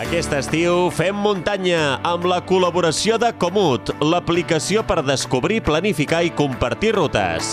[0.00, 6.94] Aquest estiu fem muntanya amb la col·laboració de Comut, l'aplicació per descobrir, planificar i compartir
[6.96, 7.50] rutes.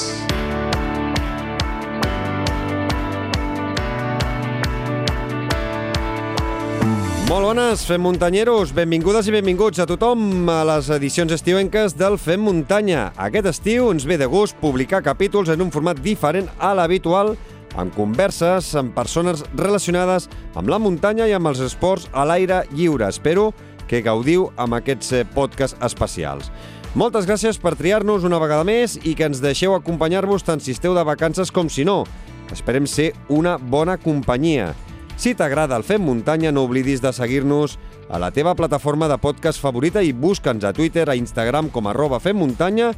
[7.27, 8.71] Molt bones, Fem Muntanyeros.
[8.71, 13.09] Benvingudes i benvinguts a tothom a les edicions estiuenques del Fem Muntanya.
[13.27, 17.35] Aquest estiu ens ve de gust publicar capítols en un format diferent a l'habitual,
[17.75, 23.09] amb converses amb persones relacionades amb la muntanya i amb els esports a l'aire lliure.
[23.09, 23.51] Espero
[23.87, 26.51] que gaudiu amb aquests eh, podcasts especials.
[26.97, 30.95] Moltes gràcies per triar-nos una vegada més i que ens deixeu acompanyar-vos tant si esteu
[30.97, 32.05] de vacances com si no.
[32.51, 34.71] Esperem ser una bona companyia.
[35.17, 37.79] Si t'agrada el Fem Muntanya, no oblidis de seguir-nos
[38.09, 42.21] a la teva plataforma de podcast favorita i busca'ns a Twitter, a Instagram com arroba
[42.23, 42.91] Fem Muntanya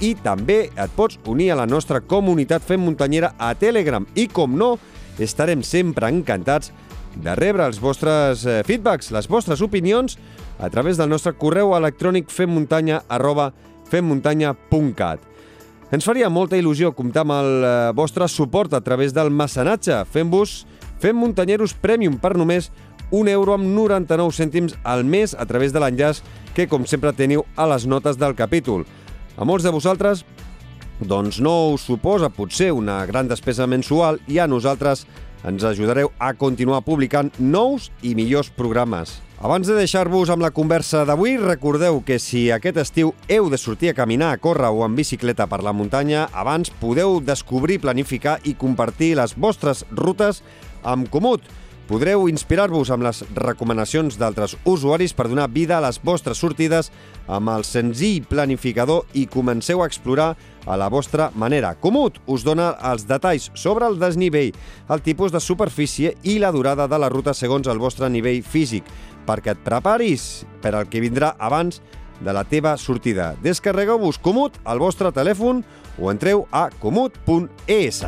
[0.00, 4.06] i també et pots unir a la nostra comunitat Fem Muntanyera a Telegram.
[4.14, 4.76] I com no,
[5.18, 6.72] estarem sempre encantats
[7.16, 10.18] de rebre els vostres eh, feedbacks, les vostres opinions,
[10.58, 13.52] a través del nostre correu electrònic femmuntanya arroba
[13.90, 15.20] femmuntanya.cat.
[15.94, 20.64] Ens faria molta il·lusió comptar amb el eh, vostre suport a través del mecenatge, fent-vos
[21.00, 22.70] Fem Muntanyeros Premium per només
[23.12, 26.22] un euro amb 99 cèntims al mes a través de l'enllaç
[26.56, 28.86] que, com sempre, teniu a les notes del capítol.
[29.36, 30.24] A molts de vosaltres,
[31.04, 35.04] doncs no us suposa potser una gran despesa mensual i a nosaltres
[35.46, 39.20] ens ajudareu a continuar publicant nous i millors programes.
[39.36, 43.92] Abans de deixar-vos amb la conversa d'avui, recordeu que si aquest estiu heu de sortir
[43.92, 48.56] a caminar, a córrer o en bicicleta per la muntanya, abans podeu descobrir, planificar i
[48.56, 50.40] compartir les vostres rutes
[50.82, 51.44] amb Comut.
[51.86, 56.90] Podreu inspirar-vos amb les recomanacions d'altres usuaris per donar vida a les vostres sortides
[57.30, 60.32] amb el senzill planificador i comenceu a explorar
[60.66, 61.76] a la vostra manera.
[61.78, 64.50] Comut us dona els detalls sobre el desnivell,
[64.90, 68.82] el tipus de superfície i la durada de la ruta segons el vostre nivell físic,
[69.26, 71.78] perquè et preparis per al que vindrà abans
[72.18, 73.36] de la teva sortida.
[73.46, 75.62] Descarregueu-vos Comut al vostre telèfon
[76.02, 78.02] o entreu a comut.es.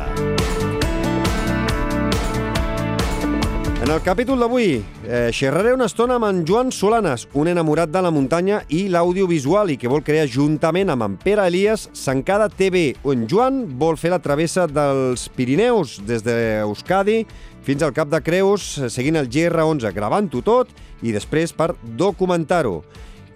[3.79, 4.73] En el capítol d'avui
[5.07, 9.71] eh, xerraré una estona amb en Joan Solanes, un enamorat de la muntanya i l'audiovisual
[9.71, 12.89] i que vol crear juntament amb en Pere Elias Sancada TV.
[13.07, 17.21] En Joan vol fer la travessa dels Pirineus des d'Euskadi
[17.63, 22.81] fins al Cap de Creus, seguint el GR11, gravant-ho tot i després per documentar-ho.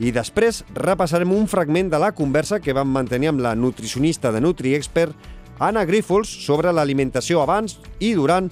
[0.03, 4.43] I després repassarem un fragment de la conversa que vam mantenir amb la nutricionista de
[4.43, 5.15] NutriExpert,
[5.63, 8.51] Anna Grífols, sobre l'alimentació abans i durant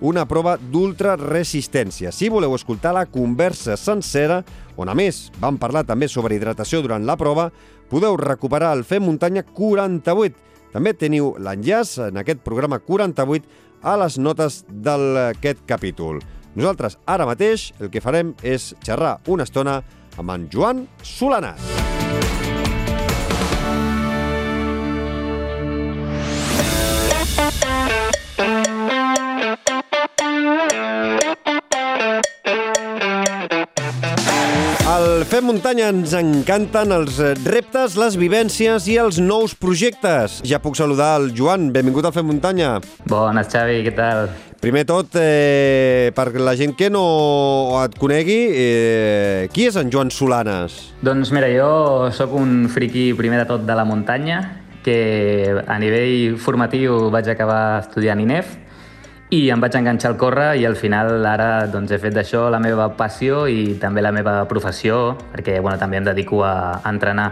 [0.00, 2.12] una prova d'ultraresistència.
[2.12, 4.40] Si voleu escoltar la conversa sencera,
[4.80, 7.50] on a més vam parlar també sobre hidratació durant la prova,
[7.90, 10.36] podeu recuperar el Fem Muntanya 48.
[10.72, 13.46] També teniu l'enllaç en aquest programa 48
[13.82, 16.20] a les notes d'aquest capítol.
[16.54, 19.80] Nosaltres ara mateix el que farem és xerrar una estona
[20.18, 21.62] amb en Joan Solanas.
[35.20, 40.38] Al Fem Muntanya ens encanten els reptes, les vivències i els nous projectes.
[40.48, 41.66] Ja puc saludar el Joan.
[41.74, 42.70] Benvingut al Fem Muntanya.
[43.04, 44.30] Bones, Xavi, què tal?
[44.64, 47.04] Primer tot, eh, per la gent que no
[47.84, 50.94] et conegui, eh, qui és en Joan Solanes?
[51.02, 54.40] Doncs mira, jo sóc un friqui primer de tot de la muntanya,
[54.82, 58.56] que a nivell formatiu vaig acabar estudiant INEF,
[59.30, 62.58] i em vaig enganxar al córrer i al final ara doncs, he fet d'això la
[62.62, 67.28] meva passió i també la meva professió, perquè bueno, també em dedico a, entrenar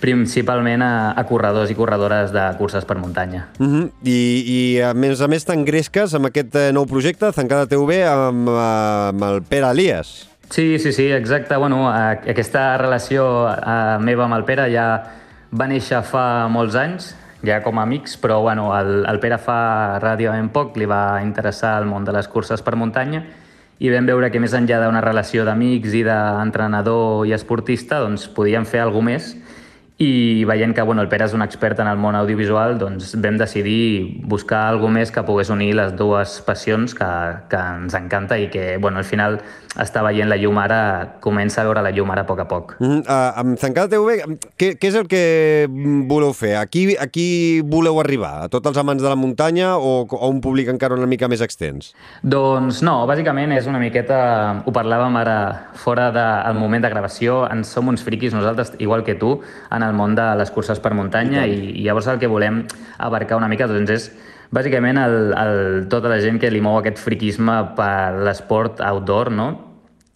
[0.00, 3.48] principalment a, a corredors i corredores de curses per muntanya.
[3.58, 3.90] Uh -huh.
[4.04, 8.48] I, I a més a més t'engresques amb aquest eh, nou projecte, Zancada TV, amb,
[8.48, 10.30] amb el Pere Elias.
[10.48, 11.56] Sí, sí, sí, exacte.
[11.56, 15.02] Bueno, aquesta relació eh, meva amb el Pere ja
[15.52, 19.98] va néixer fa molts anys, ja com a amics, però bueno, el, el Pere fa
[19.98, 23.24] relativament poc li va interessar el món de les curses per muntanya
[23.80, 28.66] i vam veure que més enllà d'una relació d'amics i d'entrenador i esportista, doncs podíem
[28.68, 29.32] fer alguna més
[30.00, 33.36] i veient que bueno, el Pere és un expert en el món audiovisual, doncs vam
[33.36, 37.08] decidir buscar alguna més que pogués unir les dues passions que,
[37.52, 39.42] que ens encanta i que bueno, al final
[39.78, 40.80] està veient la llum ara,
[41.22, 42.72] comença a veure la llum ara a poc a poc.
[42.80, 44.16] Mm uh, amb Zancada TV,
[44.58, 45.20] què, què és el que
[46.08, 46.56] voleu fer?
[46.58, 48.32] A qui, a qui voleu arribar?
[48.46, 51.44] A tots els amants de la muntanya o a un públic encara una mica més
[51.44, 51.92] extens?
[52.24, 54.18] Doncs no, bàsicament és una miqueta...
[54.66, 55.36] Ho parlàvem ara
[55.78, 59.36] fora del moment de gravació, ens som uns friquis nosaltres, igual que tu,
[59.70, 62.64] en el món de les curses per muntanya i, i llavors el que volem
[62.98, 64.10] abarcar una mica doncs és
[64.50, 65.56] bàsicament el, el,
[65.90, 69.50] tota la gent que li mou aquest friquisme per l'esport outdoor, no?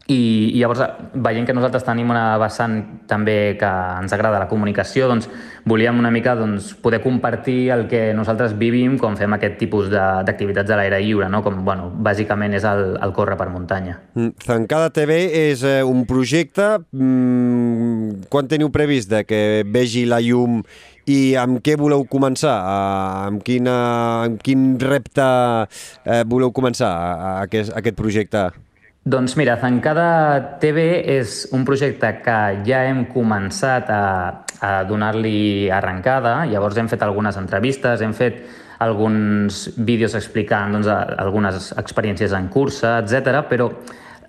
[0.04, 0.82] i, I llavors,
[1.16, 2.74] veient que nosaltres tenim una vessant
[3.08, 3.68] també que
[4.02, 5.30] ens agrada la comunicació, doncs
[5.64, 10.74] volíem una mica doncs, poder compartir el que nosaltres vivim quan fem aquest tipus d'activitats
[10.74, 11.40] a l'aire lliure, no?
[11.44, 13.96] com bueno, bàsicament és el, el córrer per muntanya.
[14.12, 16.68] Mm, Zancada TV és eh, un projecte.
[16.92, 17.63] Mm,
[18.32, 20.62] quan teniu previst de que vegi la llum
[21.10, 22.54] i amb què voleu començar?
[22.64, 23.74] Uh, amb, quina,
[24.28, 28.48] amb quin repte uh, voleu començar a aquest, aquest projecte?
[29.04, 34.04] Doncs mira, Zancada TV és un projecte que ja hem començat a,
[34.64, 38.40] a donar-li arrencada, llavors hem fet algunes entrevistes, hem fet
[38.80, 43.44] alguns vídeos explicant doncs, algunes experiències en cursa, etc.
[43.50, 43.68] però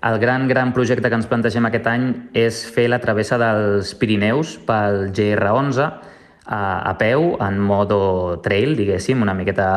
[0.06, 2.06] el gran, gran projecte que ens plantegem aquest any
[2.36, 6.60] és fer la travessa dels Pirineus pel GR11 a,
[6.90, 8.00] a peu, en modo
[8.44, 9.68] trail, diguéssim, una miqueta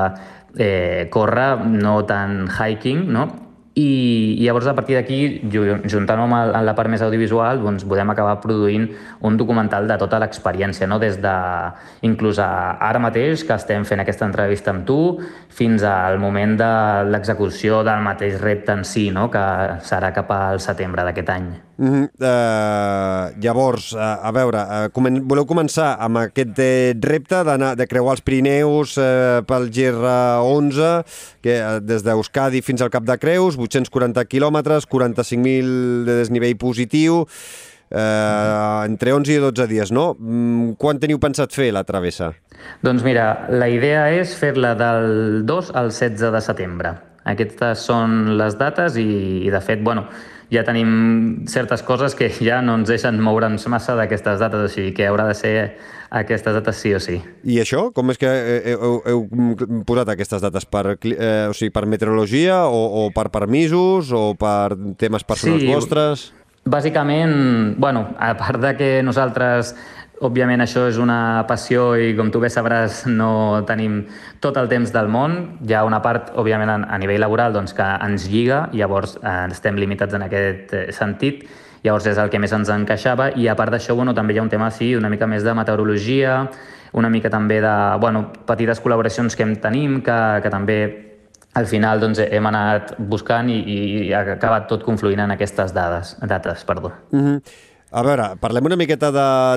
[0.58, 3.28] eh, córrer, no tan hiking, no?
[3.80, 3.86] I,
[4.40, 5.20] i llavors a partir d'aquí,
[5.52, 8.90] juntant-ho amb, amb la part més audiovisual, doncs podem acabar produint
[9.28, 11.00] un documental de tota l'experiència, no?
[11.02, 11.36] des de,
[12.10, 12.50] inclús a
[12.90, 15.00] ara mateix, que estem fent aquesta entrevista amb tu,
[15.54, 16.74] fins al moment de
[17.14, 19.30] l'execució del mateix repte en si, no?
[19.32, 19.48] que
[19.86, 21.50] serà cap al setembre d'aquest any.
[21.80, 22.08] Mm -hmm.
[22.20, 27.44] uh, llavors, uh, a veure, uh, comen voleu començar amb aquest uh, repte
[27.76, 31.04] de creuar els Pirineus uh, pel GR11,
[31.42, 37.26] que uh, des d'Euskadi fins al Cap de Creus, 840 quilòmetres, 45.000 de desnivell positiu,
[37.90, 40.14] eh, entre 11 i 12 dies, no?
[40.20, 42.34] Mm, quan teniu pensat fer la travessa?
[42.86, 46.96] Doncs mira, la idea és fer-la del 2 al 16 de setembre.
[47.30, 50.08] Aquestes són les dates i, i de fet, bueno,
[50.50, 54.94] ja tenim certes coses que ja no ens deixen moure'ns massa d'aquestes dates, o sigui
[54.98, 55.54] que haurà de ser
[56.10, 57.20] aquestes dates sí o sí.
[57.46, 57.90] I això?
[57.94, 58.30] Com és que
[58.74, 59.22] heu, heu
[59.86, 60.66] posat aquestes dates?
[60.66, 65.70] Per, eh, o sigui, per meteorologia o, o per permisos o per temes personals sí,
[65.70, 66.28] vostres?
[66.70, 69.76] Bàsicament, bueno, a part de que nosaltres
[70.20, 74.02] Òbviament això és una passió i com tu bé sabràs no tenim
[74.44, 75.38] tot el temps del món.
[75.64, 79.80] Hi ha una part, òbviament, a nivell laboral doncs, que ens lliga, llavors eh, estem
[79.80, 81.46] limitats en aquest eh, sentit,
[81.86, 84.44] llavors és el que més ens encaixava i a part d'això bueno, també hi ha
[84.44, 86.42] un tema sí, una mica més de meteorologia,
[87.00, 90.80] una mica també de bueno, petites col·laboracions que hem tenim que, que també
[91.54, 96.18] al final doncs, hem anat buscant i, i ha acabat tot confluint en aquestes dades,
[96.22, 96.64] dates.
[96.66, 96.92] Perdó.
[97.12, 97.42] Mm -hmm.
[97.90, 99.08] A veure, parlem una miqueta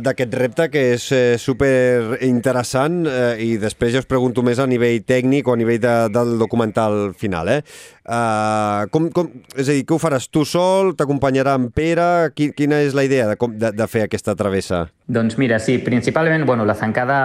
[0.00, 4.64] d'aquest repte que és eh, super interessant eh, i després ja us pregunto més a
[4.64, 7.50] nivell tècnic o a nivell de, del documental final.
[7.52, 7.58] Eh?
[8.02, 10.94] Uh, com, com, és a dir, què ho faràs tu sol?
[10.96, 12.32] T'acompanyarà en Pere?
[12.32, 14.87] Quina és la idea de, de, de fer aquesta travessa?
[15.12, 17.20] Doncs mira, sí, principalment bueno, la zancada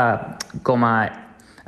[0.68, 0.94] com a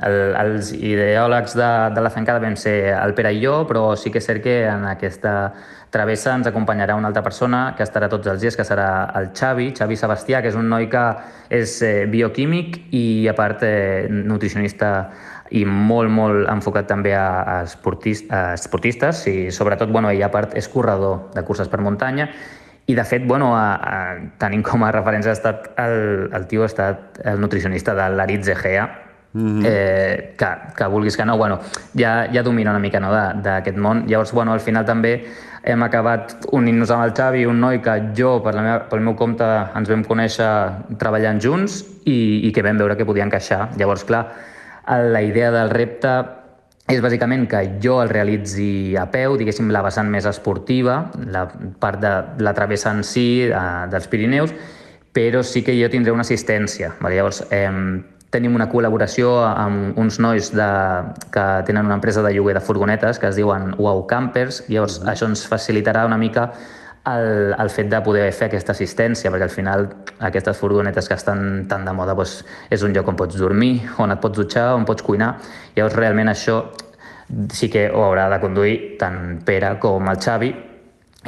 [0.04, 4.12] el, els ideòlegs de, de la zancada vam ser el Pere i jo, però sí
[4.12, 5.34] que és cert que en aquesta
[5.90, 9.72] travessa ens acompanyarà una altra persona que estarà tots els dies, que serà el Xavi,
[9.76, 11.02] Xavi Sebastià, que és un noi que
[11.50, 15.10] és eh, bioquímic i, a part, eh, nutricionista
[15.50, 20.30] i molt, molt enfocat també a, a, esportist, a esportistes i sobretot, bueno, ell a
[20.30, 22.28] part és corredor de curses per muntanya
[22.86, 23.98] i de fet, bueno, a, a,
[24.38, 28.50] tenim com a referència ha estat el, el tio ha estat el nutricionista de l'Aritz
[28.54, 28.86] Egea,
[29.32, 29.62] Mm -hmm.
[29.64, 30.46] eh, que,
[30.76, 31.60] que vulguis que no, bueno,
[31.96, 34.04] ja, ja domina una mica no, d'aquest món.
[34.06, 35.24] Llavors, bueno, al final també
[35.62, 39.14] hem acabat unint-nos amb el Xavi, un noi que jo, per la meva, pel meu
[39.14, 39.44] compte,
[39.76, 43.68] ens vam conèixer treballant junts i, i que vam veure que podia encaixar.
[43.76, 44.26] Llavors, clar,
[44.86, 46.14] la idea del repte
[46.90, 51.46] és bàsicament que jo el realitzi a peu, diguéssim, la vessant més esportiva, la
[51.78, 53.60] part de la travessa en si, eh,
[53.92, 54.54] dels Pirineus,
[55.12, 56.94] però sí que jo tindré una assistència.
[57.00, 57.16] Vale?
[57.16, 57.70] Llavors, eh,
[58.30, 60.68] tenim una col·laboració amb uns nois de,
[61.34, 65.00] que tenen una empresa de lloguer de furgonetes que es diuen Wow Campers, i llavors
[65.00, 65.12] mm -hmm.
[65.12, 66.52] això ens facilitarà una mica
[67.06, 71.66] el, el fet de poder fer aquesta assistència, perquè al final aquestes furgonetes que estan
[71.68, 74.84] tan de moda doncs, és un lloc on pots dormir, on et pots dutxar, on
[74.84, 75.36] pots cuinar,
[75.74, 76.70] llavors realment això
[77.52, 80.69] sí que ho haurà de conduir tant Pere com el Xavi,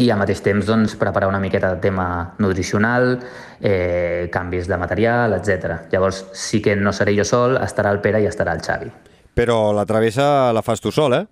[0.00, 2.06] i al mateix temps doncs, preparar una miqueta de tema
[2.40, 3.18] nutricional,
[3.60, 5.88] eh, canvis de material, etc.
[5.92, 8.88] Llavors sí que no seré jo sol, estarà el Pere i estarà el Xavi.
[9.34, 11.26] Però la travessa la fas tu sol, eh?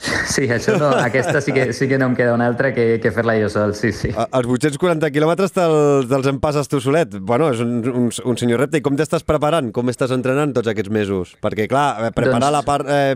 [0.00, 3.12] Sí, això no, aquesta sí que, sí que no em queda una altra que, que
[3.12, 4.12] fer-la jo sol, sí, sí.
[4.14, 7.18] Els 840 quilòmetres te'ls, te en passes tu solet.
[7.20, 8.80] Bueno, és un, un, un senyor repte.
[8.80, 9.68] I com t'estàs preparant?
[9.76, 11.34] Com estàs entrenant tots aquests mesos?
[11.44, 12.56] Perquè, clar, eh, preparar doncs...
[12.56, 13.14] la part eh,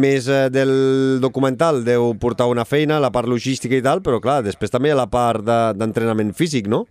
[0.00, 0.74] més eh, del
[1.22, 4.96] documental deu portar una feina, la part logística i tal, però, clar, després també hi
[4.96, 6.86] ha la part d'entrenament de, físic, no?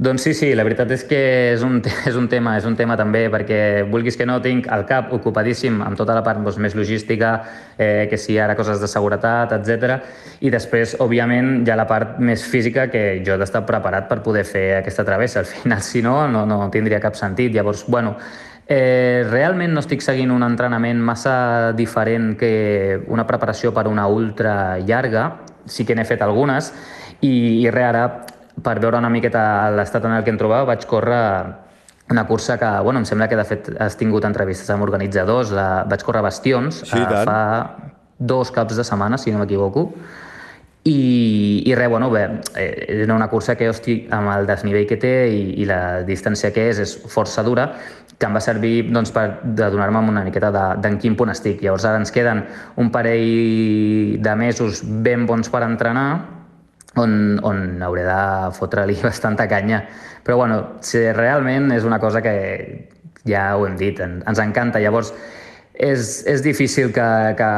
[0.00, 1.16] Doncs sí, sí, la veritat és que
[1.52, 1.74] és un,
[2.08, 5.82] és un tema, és un tema també, perquè vulguis que no, tinc el cap ocupadíssim
[5.84, 7.34] amb tota la part doncs, més logística,
[7.76, 9.98] eh, que si ara coses de seguretat, etc.
[10.40, 14.46] I després, òbviament, ha la part més física que jo he d'estar preparat per poder
[14.48, 15.44] fer aquesta travessa.
[15.44, 17.52] Al final, si no, no, no tindria cap sentit.
[17.52, 18.16] Llavors, bueno,
[18.70, 24.78] Eh, realment no estic seguint un entrenament massa diferent que una preparació per una ultra
[24.78, 25.24] llarga.
[25.66, 26.70] Sí que n'he fet algunes
[27.18, 27.32] i,
[27.64, 28.04] i res, ara
[28.64, 29.42] per veure una miqueta
[29.74, 31.20] l'estat en el que em trobava, vaig córrer
[32.10, 35.68] una cursa que, bueno, em sembla que de fet has tingut entrevistes amb organitzadors, la,
[35.88, 37.40] vaig córrer Bastions sí, eh, fa
[38.18, 39.86] dos caps de setmana, si no m'equivoco,
[40.84, 42.24] i, i res, bueno, bé,
[42.56, 46.50] eh, era una cursa que, hosti, amb el desnivell que té i, i la distància
[46.56, 47.68] que és, és força dura,
[48.20, 51.62] que em va servir doncs, per donar-me una miqueta d'en de, quin punt estic.
[51.64, 52.42] Llavors ara ens queden
[52.80, 56.39] un parell de mesos ben bons per entrenar,
[57.00, 57.12] on,
[57.46, 58.22] on hauré de
[58.56, 59.82] fotre-li bastanta canya.
[60.24, 62.34] Però bueno, si realment és una cosa que
[63.26, 64.80] ja ho hem dit, en, ens encanta.
[64.80, 65.14] Llavors,
[65.74, 67.50] és, és difícil que, que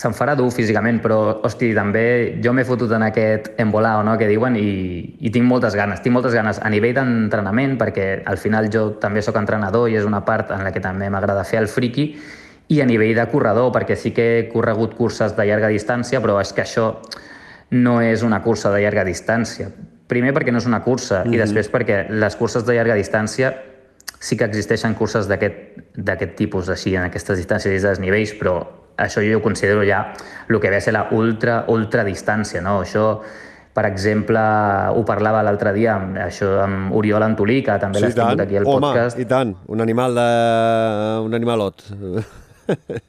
[0.00, 2.04] se'n farà dur físicament, però, hosti, també
[2.42, 6.02] jo m'he fotut en aquest embolao, no?, que diuen, i, i tinc moltes ganes.
[6.04, 10.06] Tinc moltes ganes a nivell d'entrenament, perquè al final jo també sóc entrenador i és
[10.08, 12.12] una part en la que també m'agrada fer el friki,
[12.70, 16.38] i a nivell de corredor, perquè sí que he corregut curses de llarga distància, però
[16.38, 16.92] és que això
[17.70, 19.70] no és una cursa de llarga distància.
[20.10, 21.34] Primer perquè no és una cursa mm -hmm.
[21.34, 23.54] i després perquè les curses de llarga distància
[24.20, 28.66] sí que existeixen curses d'aquest tipus, així, en aquestes distàncies i desnivells, però
[28.98, 30.12] això jo ho considero ja
[30.48, 32.82] el que ve a ser la ultra, ultra distància, no?
[32.82, 33.20] Això,
[33.72, 34.40] per exemple,
[34.92, 38.60] ho parlava l'altre dia amb, això, amb Oriol Antolí, que també sí, l'has tingut aquí
[38.60, 39.18] al Home, podcast.
[39.18, 40.28] i tant, un animal de...
[41.24, 41.82] un animalot.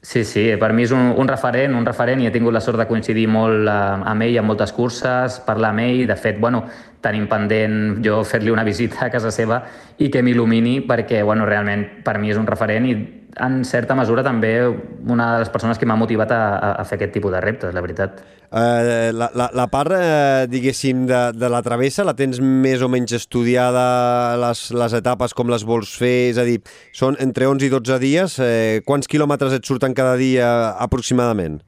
[0.02, 2.80] Sí, sí, per mi és un, un referent, un referent i he tingut la sort
[2.80, 6.64] de coincidir molt eh, amb ell en moltes curses, parlar amb ell, de fet, bueno,
[7.02, 9.62] tenim pendent jo fer-li una visita a casa seva
[9.98, 12.96] i que m'il·lumini perquè, bueno, realment per mi és un referent i
[13.40, 16.42] en certa mesura també una de les persones que m'ha motivat a,
[16.76, 18.20] a fer aquest tipus de reptes, la veritat.
[18.52, 22.88] Uh, la, la, la part, uh, diguéssim, de, de la travessa la tens més o
[22.92, 23.84] menys estudiada,
[24.42, 26.32] les, les etapes com les vols fer?
[26.34, 26.58] És a dir,
[26.92, 28.36] són entre 11 i 12 dies.
[28.36, 30.50] Uh, quants quilòmetres et surten cada dia
[30.84, 31.62] aproximadament?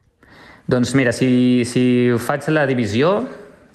[0.69, 1.85] Doncs mira, si, si
[2.21, 3.17] faig la divisió,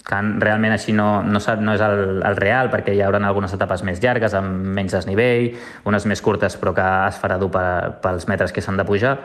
[0.06, 3.84] que realment així no, no, no és el, el real, perquè hi haurà algunes etapes
[3.86, 5.52] més llargues, amb menys desnivell,
[5.88, 9.16] unes més curtes però que es farà dur per, pels metres que s'han de pujar.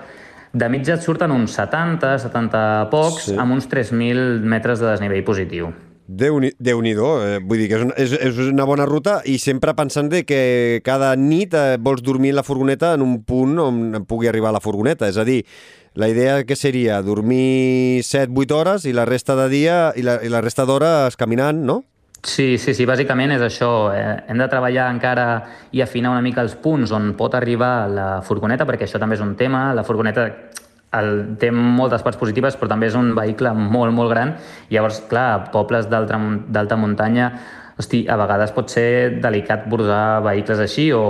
[0.56, 3.40] De mitja et surten uns 70, 70 pocs, sí.
[3.40, 5.72] amb uns 3.000 metres de desnivell positiu.
[6.06, 9.74] Déu-n'hi-do, Déu eh, vull dir que és una, és, és una bona ruta i sempre
[9.74, 14.06] pensant de que cada nit eh, vols dormir en la furgoneta en un punt on
[14.06, 15.42] pugui arribar la furgoneta, és a dir,
[15.96, 20.30] la idea que seria dormir 7-8 hores i la resta de dia i la, i
[20.30, 21.82] la resta d'hores caminant, no?
[22.26, 23.72] Sí, sí, sí, bàsicament és això.
[23.94, 24.06] Eh?
[24.30, 25.26] Hem de treballar encara
[25.72, 29.22] i afinar una mica els punts on pot arribar la furgoneta, perquè això també és
[29.22, 29.68] un tema.
[29.78, 30.26] La furgoneta
[31.00, 34.36] el, té moltes parts positives, però també és un vehicle molt, molt gran.
[34.74, 37.32] Llavors, clar, pobles d'alta muntanya,
[37.80, 41.06] hosti, a vegades pot ser delicat bordar vehicles així o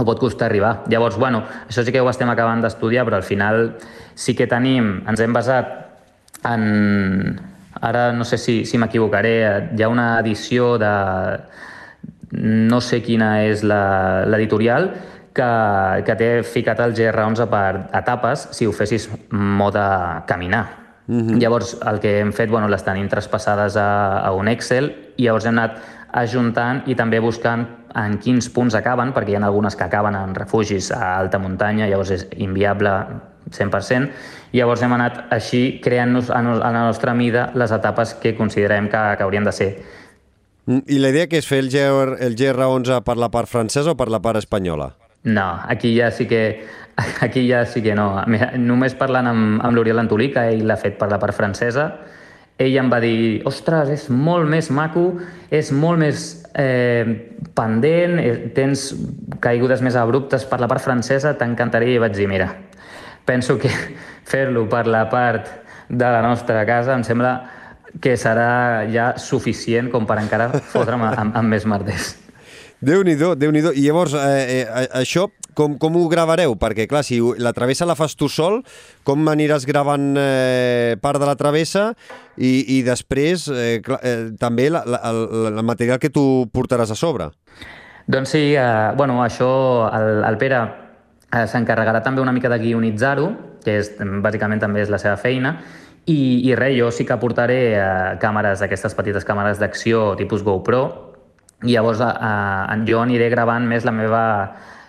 [0.00, 0.84] o pot costar arribar.
[0.88, 3.74] Llavors, bueno, això sí que ho estem acabant d'estudiar, però al final
[4.14, 5.76] sí que tenim, ens hem basat
[6.48, 7.38] en...
[7.80, 9.34] Ara no sé si, si m'equivocaré,
[9.76, 10.90] hi ha una edició de...
[12.30, 14.92] No sé quina és l'editorial,
[15.34, 17.70] que, que té ficat el GR11 per
[18.00, 19.86] etapes si ho fessis mode
[20.26, 20.66] caminar.
[21.06, 21.40] Mm -hmm.
[21.40, 25.46] Llavors, el que hem fet, bueno, les tenim traspassades a, a un Excel i llavors
[25.46, 25.78] hem anat
[26.12, 30.34] ajuntant i també buscant en quins punts acaben, perquè hi ha algunes que acaben en
[30.34, 32.90] refugis a alta muntanya, llavors és inviable
[33.50, 34.08] 100%,
[34.52, 39.16] i llavors hem anat així creant-nos a la nostra mida les etapes que considerem que,
[39.16, 39.70] que haurien de ser.
[40.66, 43.90] Mm, I la idea que és fer el, GR, el GR11 per la part francesa
[43.94, 44.92] o per la part espanyola?
[45.24, 46.64] No, aquí ja sí que
[47.20, 48.22] aquí ja sí que no.
[48.58, 51.90] Només parlant amb, amb l'Oriol Antolí, que ell l'ha fet per la part francesa,
[52.60, 55.06] ell em va dir, ostres, és molt més maco,
[55.50, 56.24] és molt més
[56.60, 57.04] eh,
[57.56, 58.90] pendent, eh, tens
[59.40, 61.96] caigudes més abruptes per la part francesa, t'encantaria.
[61.96, 62.50] I vaig dir, mira,
[63.24, 63.72] penso que
[64.30, 65.48] fer-lo per la part
[65.88, 67.32] de la nostra casa em sembla
[68.00, 72.19] que serà ja suficient com per encara fotre'm amb, amb més merders.
[72.80, 73.34] Déu nhi déu
[73.76, 76.54] I llavors, eh, eh, això com, com ho gravareu?
[76.56, 78.62] Perquè, clar, si la travessa la fas tu sol,
[79.04, 81.90] com aniràs gravant eh, part de la travessa
[82.36, 86.94] i, i després eh, clar, eh, també la, la, el, el material que tu portaràs
[86.94, 87.28] a sobre?
[88.10, 88.64] Doncs sí, eh,
[88.96, 89.50] bueno, això
[89.92, 93.28] el, el Pere eh, s'encarregarà també una mica de guionitzar-ho,
[93.60, 93.92] que és,
[94.24, 95.58] bàsicament també és la seva feina,
[96.08, 97.84] i, i res, jo sí que portaré eh,
[98.24, 101.09] càmeres, aquestes petites càmeres d'acció tipus GoPro,
[101.64, 104.22] i llavors eh, jo aniré gravant més la meva,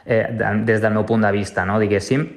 [0.06, 0.28] eh,
[0.66, 1.80] des del meu punt de vista, no?
[1.80, 2.28] diguéssim,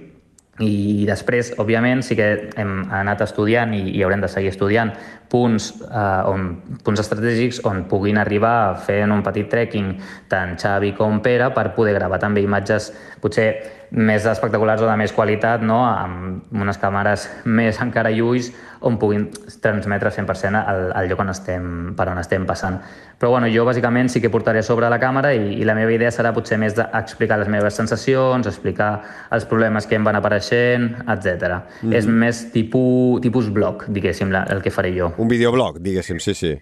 [0.62, 2.28] i després, òbviament, sí que
[2.62, 4.92] hem anat estudiant i, i haurem de seguir estudiant
[5.30, 6.44] punts, eh, on,
[6.86, 9.96] punts estratègics on puguin arribar fent un petit trekking
[10.30, 13.48] tant Xavi com Pere per poder gravar també imatges potser
[13.94, 15.78] més espectaculars o de més qualitat, no?
[15.86, 18.50] amb unes càmeres més encara i ulls
[18.84, 19.28] on puguin
[19.62, 22.80] transmetre 100% el, el lloc on estem, per on estem passant.
[23.20, 26.10] Però bueno, jo bàsicament sí que portaré sobre la càmera i, i la meva idea
[26.12, 28.90] serà potser més d'explicar les meves sensacions, explicar
[29.32, 31.62] els problemes que em van apareixent, etc.
[31.80, 31.94] Mm.
[31.96, 35.14] És més tipus, tipus blog, diguéssim, la, el que faré jo.
[35.22, 36.56] Un videoblog, diguéssim, sí, sí.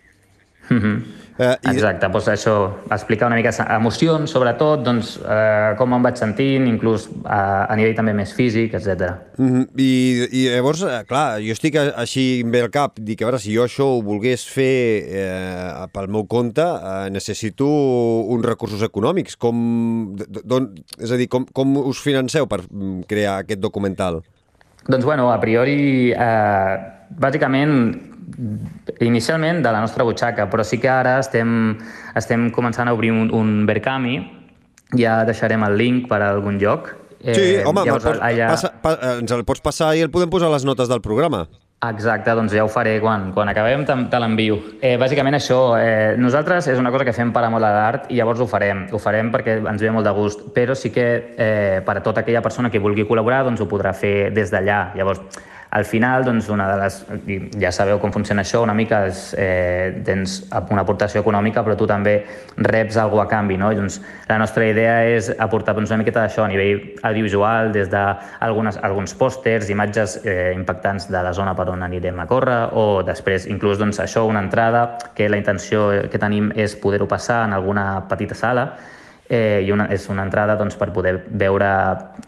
[0.72, 0.96] Mm -hmm.
[1.38, 1.74] eh, i...
[1.74, 2.54] Exacte, doncs això,
[2.90, 7.94] explicar una mica emocions, sobretot, doncs, eh, com em vaig sentint, inclús a, a nivell
[7.96, 8.88] també més físic, etc.
[9.38, 9.66] Mm -hmm.
[9.76, 9.92] I,
[10.30, 13.64] I llavors, eh, clar, jo estic així bé al cap, dic, a veure, si jo
[13.64, 19.36] això ho volgués fer eh, pel meu compte, eh, necessito uns recursos econòmics.
[19.36, 24.22] Com, don, és a dir, com, com us financeu per mm, crear aquest documental?
[24.88, 26.76] Doncs, bueno, a priori, eh,
[27.10, 28.11] bàsicament
[29.00, 31.76] inicialment de la nostra butxaca, però sí que ara estem,
[32.18, 34.18] estem començant a obrir un, un Berkami,
[34.98, 36.94] ja deixarem el link per a algun lloc.
[37.22, 38.48] Sí, eh, home, llavors, pots, allà...
[38.50, 41.46] passa, pa, ens el pots passar i el podem posar a les notes del programa.
[41.82, 44.58] Exacte, doncs ja ho faré quan, quan acabem, te, te l'envio.
[44.78, 48.20] Eh, bàsicament això, eh, nosaltres és una cosa que fem per amor a l'art i
[48.20, 48.84] llavors ho farem.
[48.94, 52.22] Ho farem perquè ens ve molt de gust, però sí que eh, per a tota
[52.22, 54.92] aquella persona que vulgui col·laborar doncs ho podrà fer des d'allà.
[54.94, 56.96] Llavors, al final, doncs, una de les,
[57.56, 60.34] ja sabeu com funciona això, una mica és, eh, tens
[60.68, 62.26] una aportació econòmica, però tu també
[62.58, 63.56] reps alguna a canvi.
[63.56, 63.72] No?
[63.72, 63.96] doncs,
[64.28, 69.70] la nostra idea és aportar doncs, una miqueta d'això a nivell audiovisual, des d'alguns pòsters,
[69.72, 73.98] imatges eh, impactants de la zona per on anirem a córrer, o després inclús doncs,
[74.04, 78.74] això, una entrada, que la intenció que tenim és poder-ho passar en alguna petita sala,
[79.32, 81.68] eh, i una, és una entrada doncs, per poder veure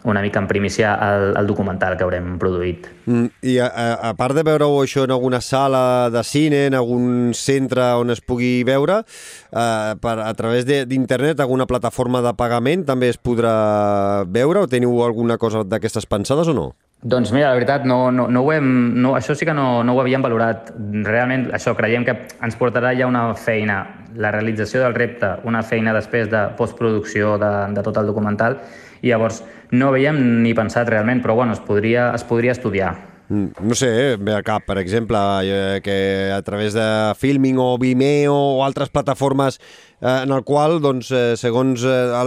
[0.08, 2.88] una mica en primícia el, el documental que haurem produït.
[3.04, 3.68] Mm, I a,
[4.08, 8.24] a part de veure-ho això en alguna sala de cine, en algun centre on es
[8.24, 14.64] pugui veure, eh, per, a través d'internet, alguna plataforma de pagament també es podrà veure
[14.64, 16.72] o teniu alguna cosa d'aquestes pensades o no?
[17.02, 18.68] Doncs mira, la veritat, no, no, no ho hem,
[19.02, 20.70] no, això sí que no, no ho havíem valorat.
[21.04, 23.82] Realment, això creiem que ens portarà ja una feina,
[24.16, 28.60] la realització del repte, una feina després de postproducció de, de tot el documental,
[29.04, 29.42] i llavors
[29.74, 32.94] no havíem ni pensat realment, però bueno, es podria, es podria estudiar.
[33.28, 37.56] Mm, no sé, eh, ve a cap, per exemple, eh, que a través de Filming
[37.58, 41.08] o Vimeo o altres plataformes eh, en el qual, doncs,
[41.40, 42.20] segons a,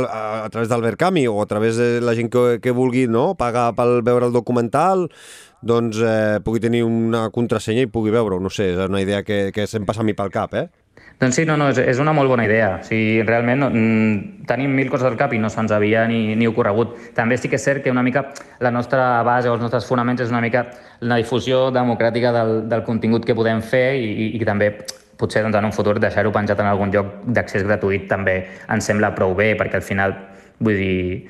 [0.44, 3.70] a través del Verkami o a través de la gent que, que vulgui no, pagar
[3.78, 5.06] pel veure el documental,
[5.62, 8.42] doncs eh, pugui tenir una contrasenya i pugui veure-ho.
[8.42, 10.68] No sé, és una idea que, que se'm passa a mi pel cap, eh?
[11.18, 12.76] Doncs sí, no, no, és, és una molt bona idea.
[12.78, 16.50] O sigui, realment mm, tenim mil coses al cap i no se'ns havia ni, ni
[16.50, 16.94] ocorregut.
[17.18, 18.28] També sí que és cert que una mica
[18.62, 20.68] la nostra base o els nostres fonaments és una mica
[21.02, 24.72] la difusió democràtica del, del contingut que podem fer i, i, i també
[25.18, 29.14] potser doncs, en un futur deixar-ho penjat en algun lloc d'accés gratuït també ens sembla
[29.16, 30.16] prou bé, perquè al final,
[30.60, 31.28] vull dir,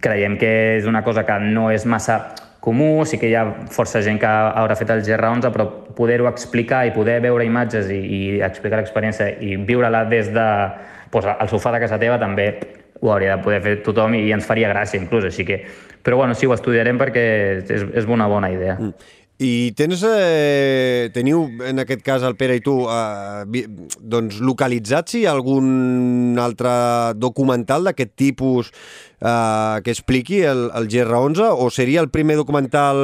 [0.00, 2.20] creiem que és una cosa que no és massa
[2.60, 6.84] comú, sí que hi ha força gent que haurà fet el GR11, però poder-ho explicar
[6.86, 10.46] i poder veure imatges i, i explicar l'experiència i viure-la des de
[11.10, 12.50] pues, al sofà de casa teva també
[13.00, 15.62] ho hauria de poder fer tothom i ens faria gràcia inclús, així que...
[16.00, 17.22] Però bueno, sí, ho estudiarem perquè
[17.60, 18.78] és, és una bona idea.
[18.78, 19.08] Mm.
[19.40, 23.62] I tens, eh, teniu, en aquest cas, el Pere i tu, eh,
[23.96, 31.70] doncs, localitzats si algun altre documental d'aquest tipus eh, que expliqui el, el GR11 o
[31.72, 33.00] seria el primer documental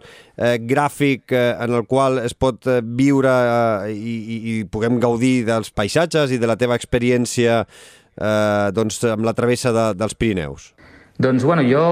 [0.00, 4.96] eh, gràfic eh, en el qual es pot eh, viure eh, i, i, i puguem
[4.96, 10.16] gaudir dels paisatges i de la teva experiència eh, doncs, amb la travessa de, dels
[10.16, 10.72] Pirineus?
[11.14, 11.84] Doncs bueno, jo,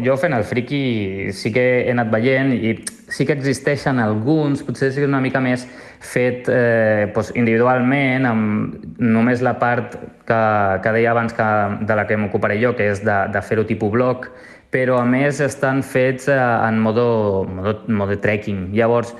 [0.00, 2.78] jo fent el friki sí que he anat veient i
[3.10, 5.66] sí que existeixen alguns, potser sí una mica més
[6.00, 10.40] fet eh, doncs individualment, amb només la part que,
[10.84, 11.48] que deia abans que,
[11.86, 14.30] de la que m'ocuparé jo, que és de, de fer-ho tipus blog,
[14.70, 18.70] però a més estan fets eh, en modo, modo, modo trekking.
[18.78, 19.12] Llavors,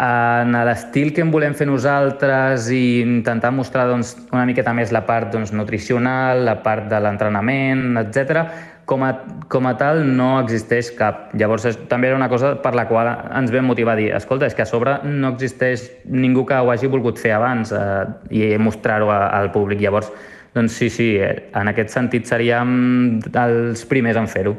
[0.00, 5.02] en l'estil que en volem fer nosaltres i intentar mostrar doncs, una miqueta més la
[5.04, 9.10] part doncs, nutricional, la part de l'entrenament, etc com a,
[9.50, 11.28] com a tal no existeix cap.
[11.38, 14.48] Llavors és, també era una cosa per la qual ens vam motivar a dir escolta,
[14.48, 17.84] és que a sobre no existeix ningú que ho hagi volgut fer abans eh,
[18.30, 19.82] i mostrar-ho al públic.
[19.82, 20.10] Llavors,
[20.54, 24.56] doncs sí, sí, en aquest sentit seríem els primers en fer-ho.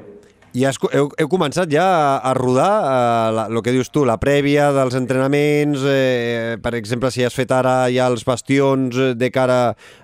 [0.51, 4.17] I has, heu, heu començat ja a, a rodar eh, el que dius tu, la
[4.19, 9.29] prèvia dels entrenaments, eh, per exemple, si has fet ara ja els bastions eh, de
[9.31, 9.61] cara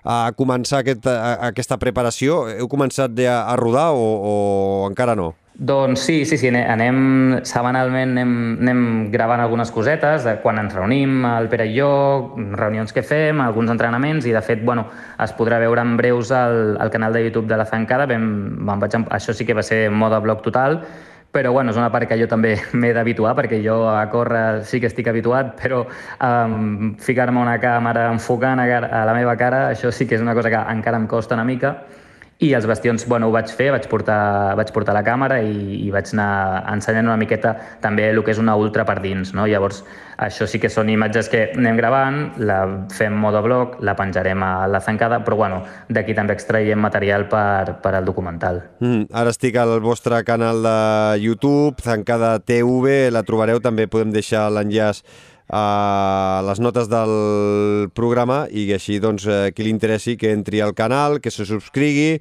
[0.07, 4.35] a començar aquest, a aquesta preparació, heu començat ja a rodar o, o
[4.87, 5.33] encara no?
[5.59, 11.23] Doncs sí, sí, sí, anem, setmanalment anem, anem gravant algunes cosetes, de quan ens reunim,
[11.25, 11.87] el Pere i jo,
[12.59, 14.85] reunions que fem, alguns entrenaments, i de fet, bueno,
[15.17, 18.29] es podrà veure en breus al, al canal de YouTube de La Zancada, vam,
[18.69, 20.83] vam vaig, això sí que va ser mode blog total,
[21.33, 24.77] però bueno, és una part que jo també m'he d'habituar perquè jo a córrer sí
[24.77, 29.89] que estic habituat, però um, ficar-me una càmera enfocant a, a la meva cara, això
[29.89, 31.79] sí que és una cosa que encara em costa una mica,
[32.39, 35.89] i els bastions, bueno, ho vaig fer, vaig portar, vaig portar la càmera i, i
[35.93, 39.47] vaig anar ensenyant una miqueta també el que és una ultra per dins, no?
[39.49, 39.81] Llavors,
[40.21, 42.59] això sí que són imatges que anem gravant, la
[42.93, 47.95] fem modoblog, la penjarem a la zancada, però bueno, d'aquí també extraiem material per, per
[47.97, 48.61] al documental.
[48.85, 50.77] Mm, ara estic al vostre canal de
[51.23, 55.01] YouTube, Zancada TV, la trobareu, també podem deixar l'enllaç
[55.49, 60.75] a les notes del programa i així doncs, eh, qui li interessi que entri al
[60.75, 62.17] canal, que se subscrigui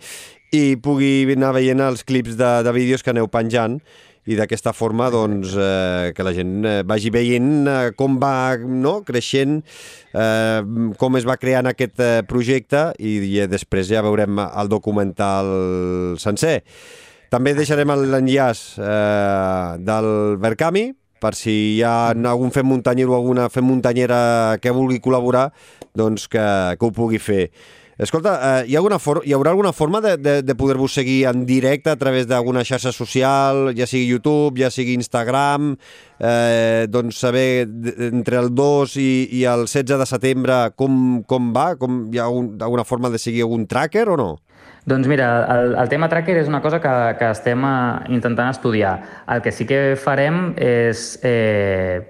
[0.54, 3.80] i pugui anar veient els clips de, de vídeos que aneu penjant
[4.26, 9.00] i d'aquesta forma doncs, eh, que la gent eh, vagi veient eh, com va no,
[9.06, 9.60] creixent,
[10.14, 10.60] eh,
[10.98, 15.50] com es va creant aquest eh, projecte i, i després ja veurem el documental
[16.22, 16.60] sencer.
[17.30, 20.10] També deixarem l'enllaç eh, del
[20.42, 20.88] Verkami,
[21.20, 25.50] per si hi ha algun fem muntanyer o alguna fem muntanyera que vulgui col·laborar,
[25.96, 27.50] doncs que, que ho pugui fer.
[27.96, 31.46] Escolta, eh, hi, ha alguna hi haurà alguna forma de, de, de poder-vos seguir en
[31.48, 35.70] directe a través d'alguna xarxa social, ja sigui YouTube, ja sigui Instagram,
[36.20, 37.64] eh, doncs saber
[38.10, 39.08] entre el 2 i,
[39.40, 41.70] i el 16 de setembre com, com va?
[41.80, 44.30] Com, hi ha un, alguna forma de seguir algun tracker o no?
[44.86, 48.92] Doncs mira, el, el tema tracker és una cosa que, que estem uh, intentant estudiar.
[49.34, 52.04] El que sí que farem és eh,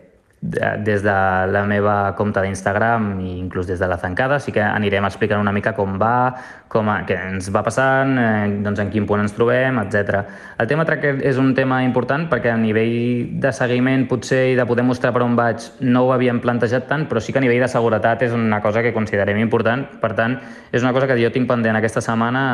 [0.46, 1.14] des de
[1.52, 5.52] la meva compte d'Instagram i inclús des de la Zancada sí que anirem explicant una
[5.52, 6.34] mica com va,
[6.68, 10.22] com a, què ens va passant, eh, doncs en quin punt ens trobem, etc.
[10.58, 14.68] El tema tracker és un tema important perquè a nivell de seguiment potser i de
[14.68, 17.64] poder mostrar per on vaig no ho havíem plantejat tant, però sí que a nivell
[17.64, 19.86] de seguretat és una cosa que considerem important.
[20.00, 20.38] Per tant,
[20.72, 22.46] és una cosa que jo tinc pendent aquesta setmana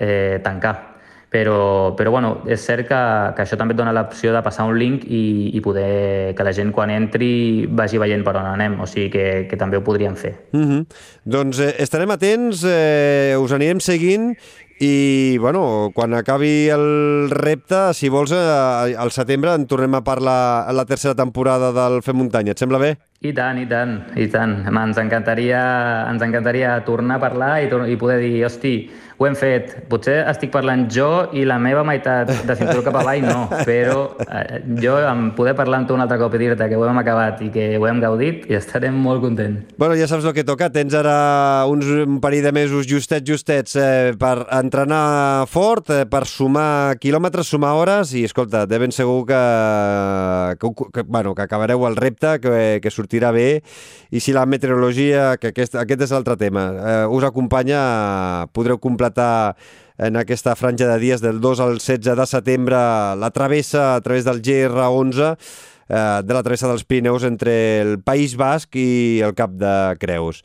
[0.00, 0.95] eh, tancar
[1.36, 2.98] però, però bueno, és cert que,
[3.36, 6.54] que això també et dona l'opció de passar un link i, i poder que la
[6.56, 10.16] gent quan entri vagi veient per on anem, o sigui que, que també ho podríem
[10.16, 10.32] fer.
[10.56, 10.86] Mm -hmm.
[11.24, 14.32] Doncs eh, estarem atents, eh, us anirem seguint
[14.78, 20.68] i, bueno, quan acabi el repte, si vols, eh, al setembre en tornem a parlar
[20.68, 22.52] a la tercera temporada del Fem Muntanya.
[22.52, 22.96] Et sembla bé?
[23.20, 24.66] I tant, i tant, i tant.
[24.68, 25.62] Ens encantaria,
[26.10, 29.72] ens encantaria tornar a parlar i, i poder dir, hosti, ho hem fet.
[29.88, 34.60] Potser estic parlant jo i la meva meitat de cinturó cap avall no, però eh,
[34.82, 37.40] jo em poder parlar amb tu un altre cop i dir-te que ho hem acabat
[37.46, 39.72] i que ho hem gaudit i estarem molt contents.
[39.80, 40.68] Bueno, ja saps el que toca.
[40.74, 46.26] Tens ara uns un parell de mesos justets, justets eh, per entrenar fort, eh, per
[46.28, 49.40] sumar quilòmetres, sumar hores i, escolta, de ben segur que,
[50.60, 53.62] que, que, bueno, que acabareu el repte, que, que sortirà bé
[54.12, 57.80] i si la meteorologia, que aquest, aquest és l'altre tema, eh, us acompanya,
[58.52, 59.56] podreu completar completar
[59.98, 62.76] en aquesta franja de dies del 2 al 16 de setembre
[63.16, 65.36] la travessa a través del GR11
[65.88, 70.42] eh, de la travessa dels Pirineus entre el País Basc i el Cap de Creus.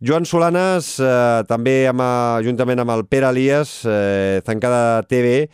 [0.00, 2.02] Joan Solanes, eh, també amb,
[2.42, 5.48] juntament amb el Pere Elias, eh, Zancada TV,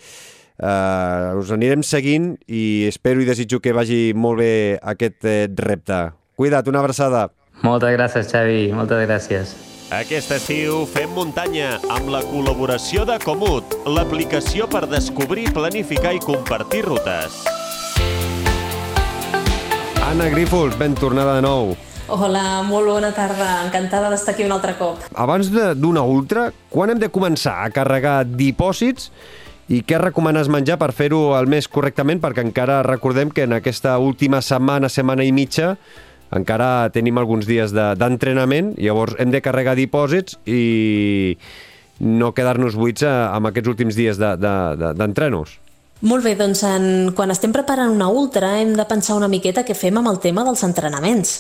[0.59, 6.12] eh, us anirem seguint i espero i desitjo que vagi molt bé aquest eh, repte.
[6.37, 7.29] Cuida't, una abraçada.
[7.62, 9.74] Moltes gràcies, Xavi, moltes gràcies.
[9.95, 16.81] Aquest estiu fem muntanya amb la col·laboració de Comut, l'aplicació per descobrir, planificar i compartir
[16.83, 17.37] rutes.
[20.03, 21.77] Anna Grífols, ben tornada de nou.
[22.11, 23.61] Hola, molt bona tarda.
[23.69, 25.05] Encantada d'estar aquí un altre cop.
[25.15, 29.13] Abans d'una ultra, quan hem de començar a carregar dipòsits
[29.71, 32.19] i què recomanes menjar per fer-ho el més correctament?
[32.25, 35.77] Perquè encara recordem que en aquesta última setmana, setmana i mitja,
[36.35, 41.37] encara tenim alguns dies d'entrenament, de, llavors hem de carregar dipòsits i
[42.05, 45.55] no quedar-nos buits eh, amb aquests últims dies d'entrenos.
[45.55, 45.64] De, de,
[46.05, 49.77] molt bé, doncs en, quan estem preparant una ultra hem de pensar una miqueta què
[49.79, 51.31] fem amb el tema dels entrenaments.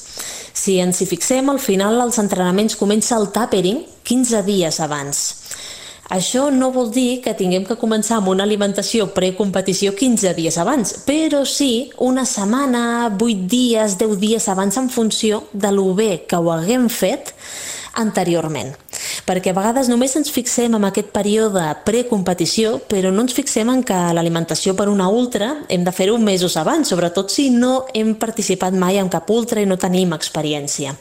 [0.54, 5.43] Si ens hi fixem, al final els entrenaments comença el tapering 15 dies abans.
[6.14, 10.92] Això no vol dir que tinguem que començar amb una alimentació precompetició 15 dies abans,
[11.08, 16.38] però sí una setmana, 8 dies, 10 dies abans en funció de lo bé que
[16.38, 17.34] ho haguem fet
[17.98, 18.76] anteriorment.
[19.24, 23.82] Perquè a vegades només ens fixem en aquest període precompetició, però no ens fixem en
[23.86, 28.76] que l'alimentació per una ultra hem de fer-ho mesos abans, sobretot si no hem participat
[28.76, 30.94] mai en cap ultra i no tenim experiència.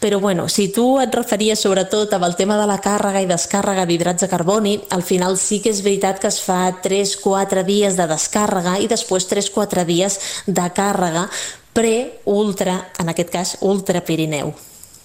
[0.00, 3.84] Però bueno, si tu et referies sobretot amb el tema de la càrrega i descàrrega
[3.86, 8.08] d'hidrats de carboni, al final sí que és veritat que es fa 3-4 dies de
[8.08, 11.28] descàrrega i després 3-4 dies de càrrega
[11.76, 14.54] pre-ultra, en aquest cas ultra Pirineu.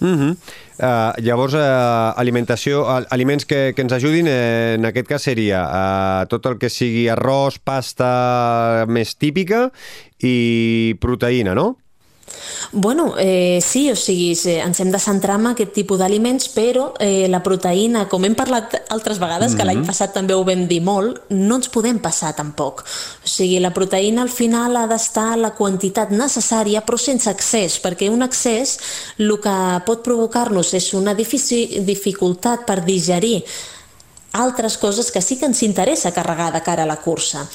[0.00, 0.36] Uh -huh.
[0.80, 2.84] Uh, llavors, uh, alimentació,
[3.14, 7.06] aliments que, que ens ajudin, uh, en aquest cas seria uh, tot el que sigui
[7.12, 9.68] arròs, pasta més típica
[10.24, 11.74] i proteïna, no?
[12.72, 17.28] Bueno, eh, sí, o sigui, ens hem de centrar en aquest tipus d'aliments, però eh,
[17.30, 19.74] la proteïna, com hem parlat altres vegades, que mm -hmm.
[19.74, 22.82] l'any passat també ho vam dir molt, no ens podem passar tampoc.
[23.24, 27.80] O sigui, la proteïna al final ha d'estar a la quantitat necessària, però sense excés,
[27.82, 28.78] perquè un excés
[29.18, 33.44] el que pot provocar-nos és una dificultat per digerir
[34.32, 37.46] altres coses que sí que ens interessa carregar de cara a la cursa.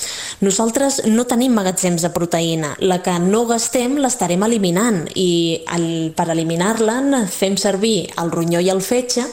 [0.42, 2.74] Nosaltres no tenim magatzems de proteïna.
[2.80, 5.86] La que no gastem l'estarem eliminant i el,
[6.18, 9.26] per eliminar-la fem servir el ronyó i el fetge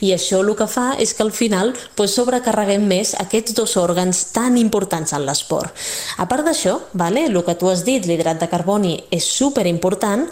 [0.00, 4.26] i això el que fa és que al final pues, sobrecarreguem més aquests dos òrgans
[4.34, 5.72] tan importants en l'esport.
[6.18, 10.26] A part d'això, vale, el que tu has dit, l'hidrat de carboni és super important,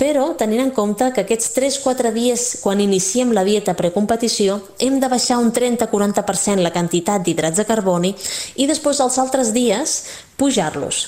[0.00, 5.10] però tenint en compte que aquests 3-4 dies quan iniciem la dieta precompetició hem de
[5.12, 8.14] baixar un 30-40% la quantitat d'hidrats de carboni
[8.56, 9.98] i després els altres dies
[10.40, 11.00] pujar-los.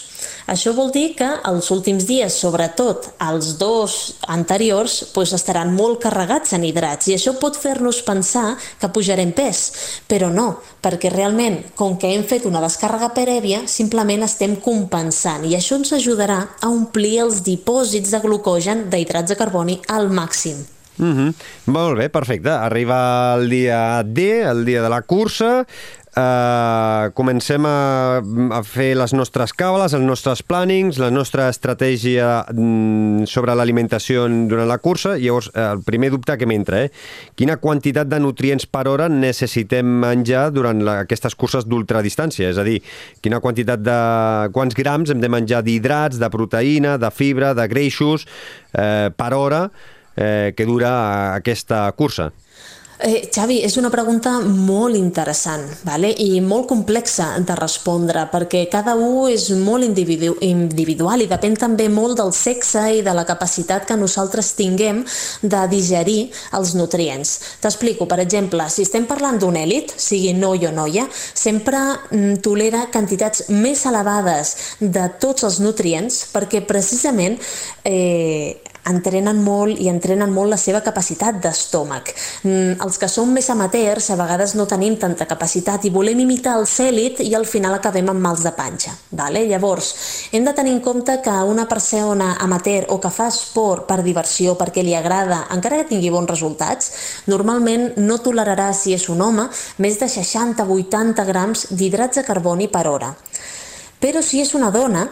[0.52, 3.94] Això vol dir que els últims dies, sobretot els dos
[4.32, 9.62] anteriors, doncs estaran molt carregats en hidrats i això pot fer-nos pensar que pujarem pes,
[10.10, 10.48] però no,
[10.82, 15.94] perquè realment, com que hem fet una descàrrega prèvia, simplement estem compensant i això ens
[15.96, 20.62] ajudarà a omplir els dipòsits de glucogen d'hidrats de carboni al màxim.
[20.98, 21.34] Mm -hmm.
[21.64, 22.50] Molt bé, perfecte.
[22.50, 25.66] Arriba el dia D, el dia de la cursa.
[26.12, 28.20] Uh, comencem a,
[28.52, 34.68] a fer les nostres càbales, els nostres plànings, la nostra estratègia mm, sobre l'alimentació durant
[34.68, 35.14] la cursa.
[35.16, 36.90] Llavors, uh, el primer dubte que m'entra, eh?
[37.38, 42.52] quina quantitat de nutrients per hora necessitem menjar durant la, aquestes curses d'ultradistància?
[42.52, 42.82] És a dir,
[43.24, 43.96] quina quantitat de...
[44.52, 48.28] quants grams hem de menjar d'hidrats, de proteïna, de fibra, de greixos
[48.76, 49.64] eh, per hora
[50.16, 50.92] eh, que dura
[51.40, 52.34] aquesta cursa?
[53.02, 56.12] Eh, Xavi, és una pregunta molt interessant vale?
[56.22, 61.88] i molt complexa de respondre perquè cada un és molt individu individual i depèn també
[61.90, 65.02] molt del sexe i de la capacitat que nosaltres tinguem
[65.42, 67.34] de digerir els nutrients.
[67.64, 72.86] T'explico, per exemple, si estem parlant d'un èlit, sigui noi o noia, sempre mm, tolera
[72.94, 77.40] quantitats més elevades de tots els nutrients perquè precisament
[77.82, 82.12] eh, entrenen molt i entrenen molt la seva capacitat d'estómac.
[82.42, 86.58] Mm, els que som més amateurs a vegades no tenim tanta capacitat i volem imitar
[86.58, 88.92] el cèlit i al final acabem amb mals de panxa.
[89.16, 89.46] Vale?
[89.48, 89.88] Llavors,
[90.36, 94.58] hem de tenir en compte que una persona amateur o que fa esport per diversió,
[94.60, 96.92] perquè li agrada, encara que tingui bons resultats,
[97.32, 99.48] normalment no tolerarà, si és un home,
[99.80, 103.14] més de 60-80 grams d'hidrats de carboni per hora.
[104.04, 105.06] Però si és una dona,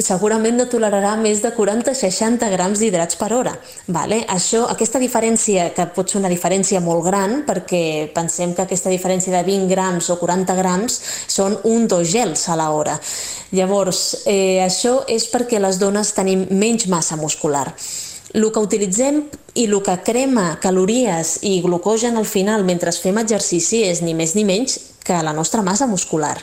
[0.00, 3.52] segurament no tolerarà més de 40-60 grams d'hidrats per hora.
[3.92, 4.22] Vale?
[4.32, 9.34] Això, aquesta diferència, que pot ser una diferència molt gran, perquè pensem que aquesta diferència
[9.36, 10.98] de 20 grams o 40 grams
[11.28, 12.96] són un dos gels a l'hora.
[13.52, 17.68] Llavors, eh, això és perquè les dones tenim menys massa muscular.
[18.34, 19.22] El que utilitzem
[19.54, 24.34] i el que crema calories i glucogen al final mentre fem exercici és ni més
[24.34, 26.34] ni menys que la nostra massa muscular.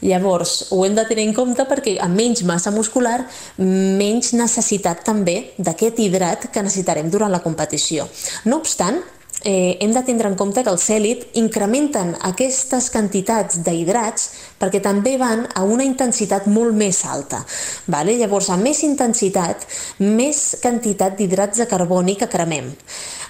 [0.00, 3.20] Llavors, ho hem de tenir en compte perquè amb menys massa muscular,
[3.58, 8.08] menys necessitat també d'aquest hidrat que necessitarem durant la competició.
[8.48, 9.02] No obstant,
[9.44, 15.16] eh, hem de tindre en compte que els cèlit incrementen aquestes quantitats d'hidrats perquè també
[15.18, 17.44] van a una intensitat molt més alta.
[17.86, 18.16] Vale?
[18.18, 19.66] Llavors, a més intensitat,
[19.98, 22.72] més quantitat d'hidrats de carboni que cremem.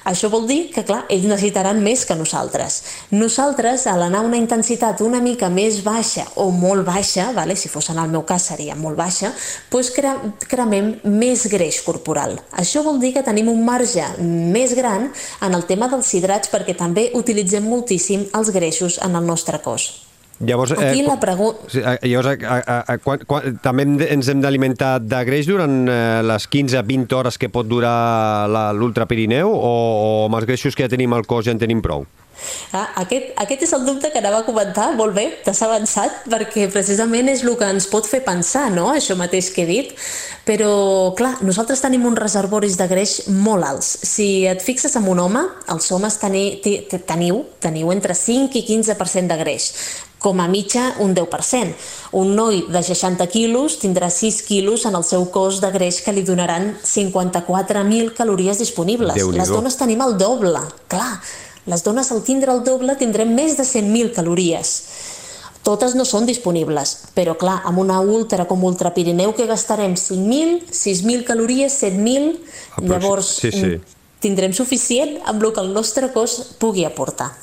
[0.09, 2.79] Això vol dir que, clar, ells necessitaran més que nosaltres.
[3.13, 7.57] Nosaltres, a l'anar a una intensitat una mica més baixa o molt baixa, vale?
[7.59, 9.35] si fos en el meu cas seria molt baixa,
[9.69, 10.15] doncs cre
[10.49, 12.39] cremem més greix corporal.
[12.57, 15.11] Això vol dir que tenim un marge més gran
[15.45, 20.08] en el tema dels hidrats perquè també utilitzem moltíssim els greixos en el nostre cos.
[20.41, 21.67] Llavors, Aquí la quan- pregunta...
[21.67, 25.49] Sí, eh, llavors, a, a, a, quan, quan, també hem ens hem d'alimentar de greix
[25.51, 30.47] durant eh, les 15-20 hores que pot durar la- l'Ultra Pirineu o, o amb els
[30.47, 32.07] greixos que ja tenim al cos ja en tenim prou?
[32.71, 36.69] Ah, aquest, aquest és el dubte que anava a comentar, molt bé, t'has avançat, perquè
[36.71, 39.91] precisament és el que ens pot fer pensar, no?, això mateix que he dit.
[40.47, 40.71] Però,
[41.19, 43.91] clar, nosaltres tenim uns reservoris de greix molt alts.
[44.07, 45.43] Si et fixes en un home,
[45.75, 46.45] els homes teni,
[47.11, 49.73] teniu, teniu entre 5 i 15% de greix
[50.19, 51.75] com a mitja un 10%.
[52.19, 56.13] Un noi de 60 quilos tindrà 6 quilos en el seu cos de greix que
[56.13, 59.17] li donaran 54.000 calories disponibles.
[59.17, 61.21] Les dones tenim el doble, clar.
[61.69, 64.73] Les dones al tindre el doble tindrem més de 100.000 calories.
[65.63, 70.63] Totes no són disponibles, però clar, amb una ultra com Ultra Pirineu que gastarem 5.000,
[70.73, 72.39] 6.000 calories, 7.000,
[72.79, 73.75] Aprox- llavors sí, sí.
[74.23, 77.35] tindrem suficient amb el que el nostre cos pugui aportar.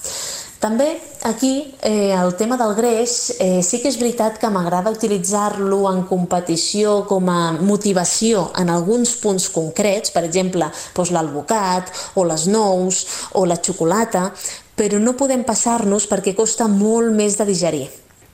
[0.59, 0.87] També
[1.27, 6.05] aquí eh, el tema del greix eh, sí que és veritat que m'agrada utilitzar-lo en
[6.09, 13.03] competició com a motivació en alguns punts concrets, per exemple doncs l'alvocat o les nous
[13.35, 14.31] o la xocolata,
[14.75, 17.85] però no podem passar-nos perquè costa molt més de digerir.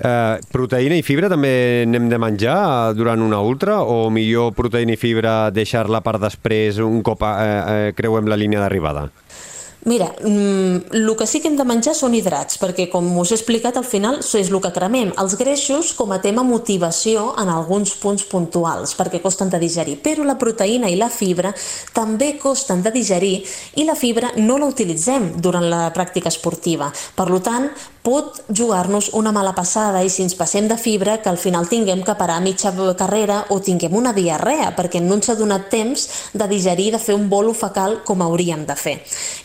[0.02, 4.96] Eh, proteïna i fibra també n'hem de menjar eh, durant una ultra o millor proteïna
[4.96, 9.12] i fibra deixar-la per després un cop eh, eh, creuem la línia d'arribada?
[9.84, 13.38] Mira, mm, el que sí que hem de menjar són hidrats, perquè com us he
[13.40, 15.10] explicat al final és el que cremem.
[15.18, 20.24] Els greixos com a tema motivació en alguns punts puntuals, perquè costen de digerir, però
[20.24, 21.54] la proteïna i la fibra
[21.94, 23.44] també costen de digerir
[23.76, 26.92] i la fibra no la utilitzem durant la pràctica esportiva.
[27.16, 31.38] Per tant, pot jugar-nos una mala passada i si ens passem de fibra que al
[31.38, 35.70] final tinguem que parar mitja carrera o tinguem una diarrea perquè no ens ha donat
[35.70, 38.96] temps de digerir, de fer un bolo fecal com hauríem de fer.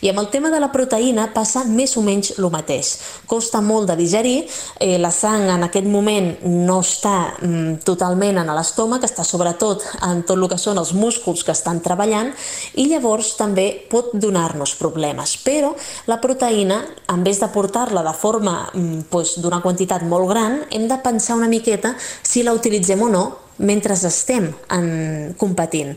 [0.01, 2.97] I amb el tema de la proteïna passa més o menys el mateix.
[3.27, 4.47] Costa molt de digerir,
[4.79, 10.23] eh, la sang en aquest moment no està mm, totalment en l'estómac, està sobretot en
[10.23, 12.33] tot el que són els músculs que estan treballant
[12.75, 15.37] i llavors també pot donar-nos problemes.
[15.45, 15.75] Però
[16.07, 16.81] la proteïna,
[17.13, 21.37] en vez de portar-la de forma mm, pues, d'una quantitat molt gran, hem de pensar
[21.39, 23.25] una miqueta si la utilitzem o no
[23.57, 25.95] mentre estem en, competint.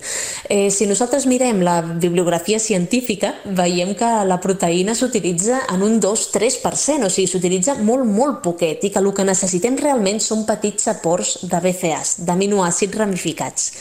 [0.49, 7.07] Eh, si nosaltres mirem la bibliografia científica, veiem que la proteïna s'utilitza en un 2-3%,
[7.07, 11.39] o sigui, s'utilitza molt, molt poquet, i que el que necessitem realment són petits aports
[11.43, 13.73] de BCAAs, d'aminoàcids ramificats.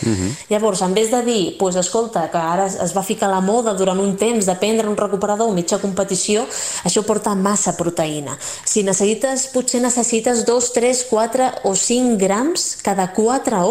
[0.49, 3.99] Llavors, en vez de dir, pues, escolta, que ara es- va ficar la moda durant
[3.99, 6.45] un temps de prendre un recuperador a mitja competició,
[6.83, 8.37] això porta massa proteïna.
[8.65, 13.68] Si necessites, potser necessites 2, 3, 4 o 5 grams cada 4 hores.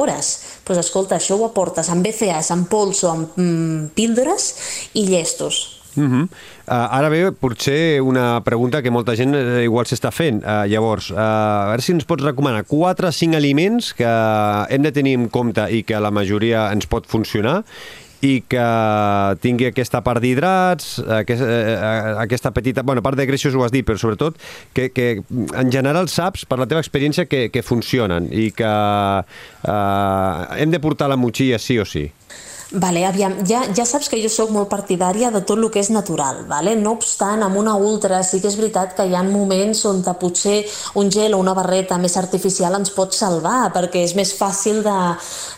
[0.65, 4.55] Pues escolta, això ho aportes amb BCAAs, amb pols o amb mm, píldores
[4.95, 5.79] i llestos.
[5.97, 6.23] Uh -huh.
[6.23, 10.45] uh, ara ve potser una pregunta que molta gent uh, igual s'està fent.
[10.45, 14.07] Uh, llavors, uh, a veure si ens pots recomanar 4 o 5 aliments que
[14.69, 17.65] hem de tenir en compte i que la majoria ens pot funcionar
[18.25, 18.65] i que
[19.43, 21.77] tingui aquesta part d'hidrats, aquest, eh,
[22.25, 22.83] aquesta petita...
[22.83, 24.39] Bueno, part de greixos ho has dit, però sobretot
[24.75, 30.61] que, que en general saps, per la teva experiència, que, que funcionen i que eh,
[30.63, 32.09] hem de portar la motxilla sí o sí.
[32.71, 35.89] Vale, aviam, ja, ja saps que jo sóc molt partidària de tot el que és
[35.89, 36.75] natural, vale?
[36.77, 40.59] no obstant, amb una ultra sí que és veritat que hi ha moments on potser
[41.01, 44.97] un gel o una barreta més artificial ens pot salvar, perquè és més fàcil de,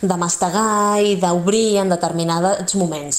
[0.07, 3.19] de mastegar i d'obrir en determinats moments.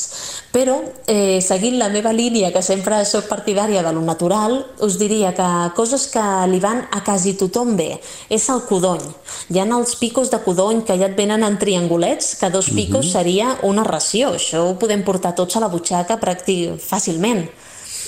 [0.56, 0.78] Però,
[1.08, 5.50] eh, seguint la meva línia, que sempre sóc partidària de lo natural, us diria que
[5.76, 8.00] coses que li van a quasi tothom bé
[8.30, 9.04] és el codony.
[9.52, 13.12] Hi ha els picos de codony que ja et venen en triangulets, que dos picos
[13.12, 14.36] seria una ració.
[14.38, 17.46] Això ho podem portar tots a la butxaca pràctic fàcilment.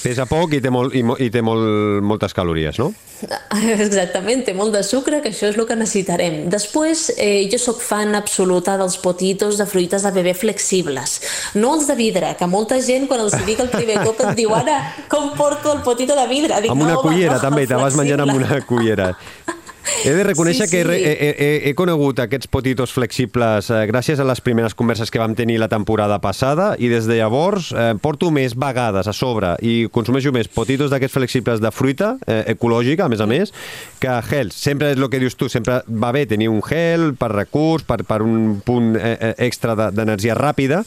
[0.04, 2.90] Pesa poc i té, molt, i, i té molt, moltes calories, no?
[3.86, 6.42] Exactament, té molt de sucre, que això és el que necessitarem.
[6.52, 11.16] Després, eh, jo sóc fan absoluta dels potitos de fruites de bebè flexibles.
[11.56, 14.52] No els de vidre, que molta gent, quan els dic el primer cop, em diu
[14.58, 16.60] ara, com porto el potito de vidre?
[16.60, 19.14] Dic, Amb una no, home, cullera, no, també, te vas menjant amb una cullera.
[20.06, 21.04] He de reconèixer Sí, que he, sí.
[21.04, 25.36] he, he, he conegut aquests potitos flexibles eh, gràcies a les primeres converses que vam
[25.36, 29.88] tenir la temporada passada i des de llavors eh, porto més vegades a sobre i
[29.92, 33.52] consumeixo més potitos d'aquests flexibles de fruita, eh, ecològica, a més a més,
[34.00, 34.56] que gels.
[34.56, 38.02] Sempre és el que dius tu, sempre va bé tenir un gel per recurs, per,
[38.08, 40.84] per un punt eh, eh, extra de- d'energia ràpida,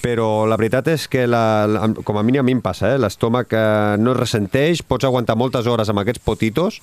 [0.00, 1.42] però la veritat és que, la,
[2.04, 2.98] com a mínim a mi em passa, eh?
[3.00, 6.80] l'estómac eh, no es ressenteix, pots aguantar moltes hores amb aquests potitos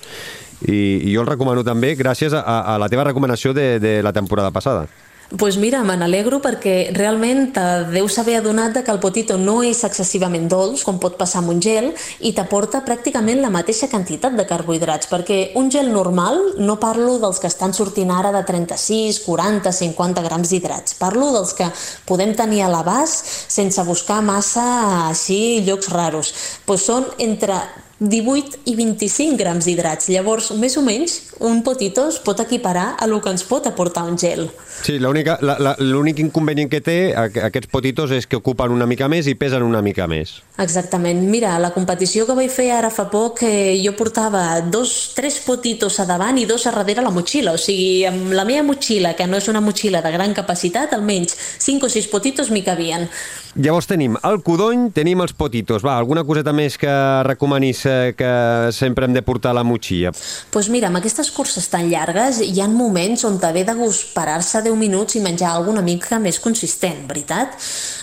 [0.66, 4.14] i, i jo el recomano també gràcies a, a la teva recomanació de, de la
[4.14, 4.88] temporada passada.
[5.36, 9.60] Pues mira, me n'alegro perquè realment te deus haver adonat de que el potito no
[9.66, 11.90] és excessivament dolç, com pot passar amb un gel,
[12.24, 17.42] i t'aporta pràcticament la mateixa quantitat de carbohidrats, perquè un gel normal, no parlo dels
[17.44, 21.68] que estan sortint ara de 36, 40, 50 grams d'hidrats, parlo dels que
[22.08, 24.64] podem tenir a l'abast sense buscar massa
[25.10, 26.32] així llocs raros.
[26.66, 27.60] Pues són entre
[28.00, 30.12] 18 i 25 grams d'hidrats.
[30.14, 34.06] Llavors, més o menys, un potito es pot equiparar a lo que ens pot aportar
[34.06, 34.48] un gel.
[34.86, 39.66] Sí, l'únic inconvenient que té aquests potitos és que ocupen una mica més i pesen
[39.66, 40.36] una mica més.
[40.62, 41.24] Exactament.
[41.32, 46.00] Mira, la competició que vaig fer ara fa poc, eh, jo portava dos, tres potitos
[46.00, 47.56] a davant i dos a darrere la motxilla.
[47.58, 51.34] O sigui, amb la meva motxilla, que no és una motxilla de gran capacitat, almenys
[51.58, 53.10] 5 o 6 potitos m'hi cabien.
[53.58, 55.82] Llavors tenim el codony, tenim els potitos.
[55.82, 56.94] Va, alguna coseta més que
[57.26, 58.32] recomanis eh, que
[58.76, 60.12] sempre hem de portar la motxilla?
[60.12, 64.14] Doncs pues mira, amb aquestes curses tan llargues hi ha moments on t'ha de gust
[64.16, 67.56] parar-se 10 minuts i menjar alguna mica més consistent, veritat?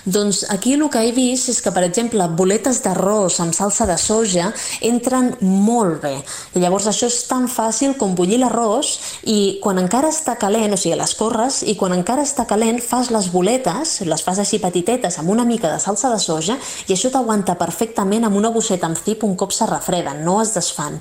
[0.05, 3.97] Doncs aquí el que he vist és que, per exemple, boletes d'arròs amb salsa de
[4.01, 4.51] soja
[4.85, 6.15] entren molt bé.
[6.55, 8.91] I llavors això és tan fàcil com bullir l'arròs
[9.31, 13.11] i quan encara està calent, o sigui, les corres, i quan encara està calent fas
[13.15, 16.59] les boletes, les fas així petitetes amb una mica de salsa de soja
[16.89, 20.55] i això t'aguanta perfectament amb una bosseta amb cip un cop se refreden, no es
[20.55, 21.01] desfan.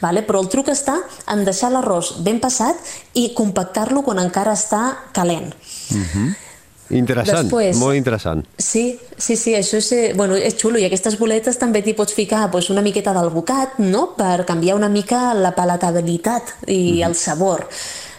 [0.00, 0.24] Vale?
[0.26, 0.96] Però el truc està
[1.30, 2.80] en deixar l'arròs ben passat
[3.14, 5.52] i compactar-lo quan encara està calent.
[5.90, 6.08] Uh mhm.
[6.14, 6.32] -huh.
[6.92, 8.44] Interessant, Després, molt interessant.
[8.58, 12.12] Sí, sí, sí, això és, eh, bueno, és xulo i aquestes boletes també t'hi pots
[12.12, 16.98] ficar pues, una miqueta d'alvocat, no?, per canviar una mica la palatabilitat i mhm.
[16.98, 17.06] -huh.
[17.06, 17.68] el sabor.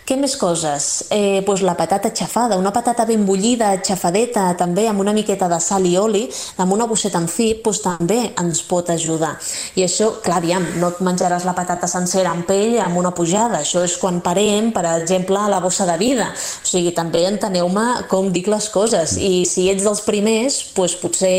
[0.06, 1.08] Què més coses?
[1.10, 5.58] Eh, doncs la patata xafada, una patata ben bullida, xafadeta, també amb una miqueta de
[5.58, 6.22] sal i oli,
[6.62, 9.32] amb una bosseta en cip, doncs també ens pot ajudar.
[9.74, 13.64] I això, clar, aviam, no et menjaràs la patata sencera amb pell amb una pujada.
[13.66, 16.30] Això és quan parem, per exemple, a la bossa de vida.
[16.30, 19.18] O sigui, també enteneu-me com dic les coses.
[19.18, 21.38] I si ets dels primers, doncs potser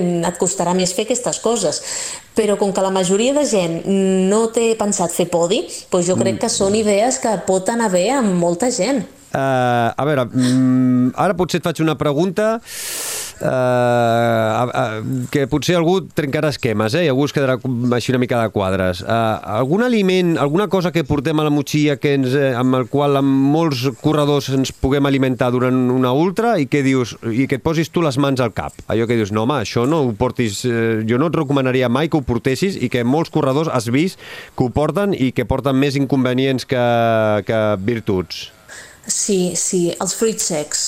[0.00, 1.84] et costarà més fer aquestes coses
[2.36, 3.80] però com que la majoria de gent
[4.30, 6.42] no té pensat fer podi, doncs jo crec mm.
[6.44, 9.04] que són idees que pot anar bé amb molta gent.
[9.36, 12.54] Uh, a veure, mm, ara potser et faig una pregunta
[13.40, 17.04] uh, uh, que potser algú trencarà esquemes, eh?
[17.06, 17.56] i algú es quedarà
[17.96, 19.02] així una mica de quadres.
[19.04, 22.88] Uh, algun aliment, alguna cosa que portem a la motxilla que ens, eh, amb el
[22.92, 27.60] qual amb molts corredors ens puguem alimentar durant una ultra i que dius i que
[27.60, 28.76] et posis tu les mans al cap.
[28.92, 30.64] Allò que dius, no home, això no ho portis...
[30.66, 34.20] Eh, jo no et recomanaria mai que ho portessis i que molts corredors has vist
[34.56, 36.84] que ho porten i que porten més inconvenients que,
[37.46, 38.50] que virtuts.
[39.06, 40.86] Sí, sí, els fruits secs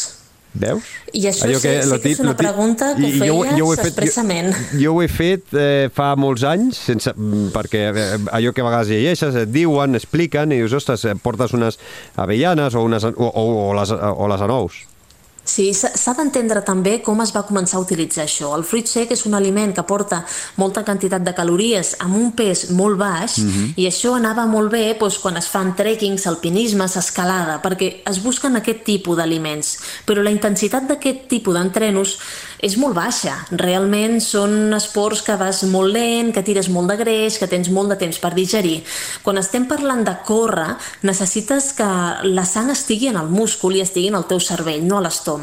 [0.53, 0.89] Veus?
[1.13, 3.67] I això Allò que, sí, sí que és una pregunta que ho feies jo, jo
[3.69, 4.51] ho he fet, expressament.
[4.73, 8.07] Jo, jo ho he fet eh, fa molts anys, sense, mm, perquè eh,
[8.39, 11.79] allò que a vegades llegeixes, et diuen, expliquen, i dius, ostres, eh, portes unes
[12.17, 14.83] avellanes o, unes, o, o, o, les, o les anous.
[15.49, 18.51] Sí, s'ha d'entendre també com es va començar a utilitzar això.
[18.57, 20.21] El fruit sec és un aliment que porta
[20.61, 23.49] molta quantitat de calories amb un pes molt baix mhm.
[23.49, 23.73] -huh.
[23.77, 28.57] i això anava molt bé doncs, quan es fan trekkings, alpinismes, escalada, perquè es busquen
[28.57, 29.79] aquest tipus d'aliments.
[30.07, 32.19] Però la intensitat d'aquest tipus d'entrenos
[32.61, 33.47] és molt baixa.
[33.51, 37.89] Realment són esports que vas molt lent, que tires molt de greix, que tens molt
[37.89, 38.83] de temps per digerir.
[39.23, 41.89] Quan estem parlant de córrer, necessites que
[42.25, 45.38] la sang estigui en el múscul i estigui en el teu cervell, no a l'estómac.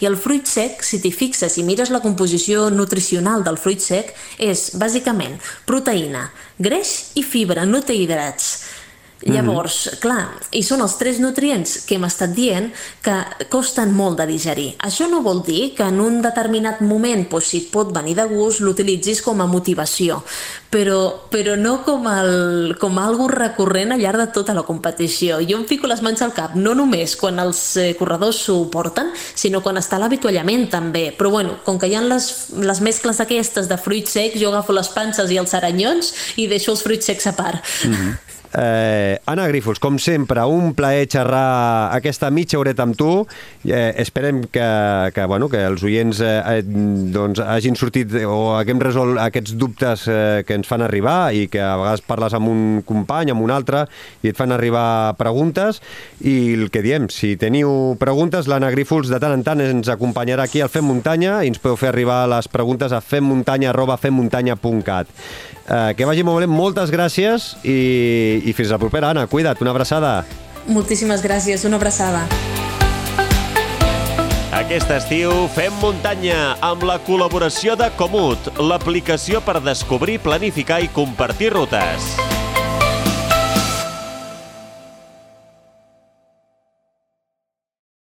[0.00, 4.14] I el fruit sec, si t'hi fixes i mires la composició nutricional del fruit sec,
[4.38, 6.28] és bàsicament proteïna,
[6.58, 8.67] greix i fibra, no té hidrats.
[9.20, 9.34] Mhm.
[9.34, 9.98] Llavors, mm -hmm.
[9.98, 14.76] clar, i són els tres nutrients que hem estat dient que costen molt de digerir.
[14.78, 18.26] Això no vol dir que en un determinat moment, doncs, si et pot venir de
[18.26, 20.22] gust, l'utilitzis com a motivació,
[20.70, 25.40] però, però no com, el, com algo recurrent al llarg de tota la competició.
[25.40, 29.10] Jo em fico les mans al cap, no només quan els eh, corredors s'ho porten,
[29.34, 31.14] sinó quan està l'avituallament també.
[31.18, 34.72] Però bueno, com que hi ha les, les mescles aquestes de fruits secs, jo agafo
[34.72, 37.64] les panses i els aranyons i deixo els fruits secs a part.
[37.84, 38.37] Mm -hmm.
[38.54, 43.26] Eh, Anna Grífols, com sempre, un plaer xerrar aquesta mitja horeta amb tu.
[43.66, 44.68] Eh, esperem que,
[45.14, 50.42] que, bueno, que els oients eh, doncs, hagin sortit o haguem resolt aquests dubtes eh,
[50.48, 53.84] que ens fan arribar i que a vegades parles amb un company, amb un altre,
[54.22, 55.82] i et fan arribar preguntes.
[56.24, 60.42] I el que diem, si teniu preguntes, l'Anna Grífols de tant en tant ens acompanyarà
[60.48, 65.06] aquí al Fem Muntanya i ens podeu fer arribar les preguntes a femmuntanya.femmuntanya.cat.
[65.68, 69.26] Eh, que vagi molt bé, moltes gràcies i, i fins la propera, Anna.
[69.28, 70.22] Cuida't, una abraçada.
[70.68, 72.24] Moltíssimes gràcies, una abraçada.
[74.58, 81.52] Aquest estiu fem muntanya amb la col·laboració de Comut, l'aplicació per descobrir, planificar i compartir
[81.54, 82.37] rutes.